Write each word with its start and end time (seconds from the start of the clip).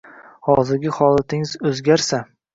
Hozirgi 0.47 0.95
holatingiz 0.95 1.53
o’zgarsa 1.73 2.25